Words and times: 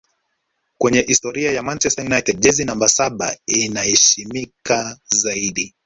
Kwenye 0.77 1.01
historia 1.01 1.51
ya 1.51 1.63
manchester 1.63 2.05
united 2.05 2.39
jezi 2.39 2.65
namba 2.65 2.89
saba 2.89 3.37
inaheshimika 3.47 4.99
zaidi 5.09 5.75